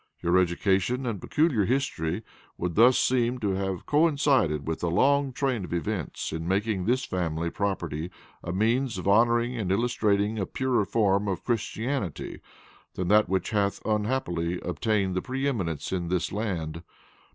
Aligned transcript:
Your 0.19 0.39
education 0.39 1.05
and 1.05 1.21
peculiar 1.21 1.63
history 1.65 2.23
would 2.57 2.73
thus 2.73 2.95
be 3.07 3.17
seen 3.27 3.37
to 3.41 3.51
have 3.51 3.85
coincided 3.85 4.67
with 4.67 4.81
a 4.81 4.87
long 4.87 5.31
train 5.31 5.63
of 5.63 5.73
events 5.75 6.33
in 6.33 6.47
making 6.47 6.85
this 6.85 7.05
family 7.05 7.51
property 7.51 8.09
a 8.43 8.51
means 8.51 8.97
of 8.97 9.07
honoring 9.07 9.55
and 9.55 9.71
illustrating 9.71 10.39
a 10.39 10.47
purer 10.47 10.85
form 10.85 11.27
of 11.27 11.43
Christianity 11.45 12.41
than 12.95 13.09
that 13.09 13.29
which 13.29 13.51
hath 13.51 13.79
unhappily 13.85 14.59
obtained 14.61 15.13
the 15.13 15.21
pre 15.21 15.47
eminence 15.47 15.91
in 15.91 16.07
this 16.07 16.31
land. 16.31 16.81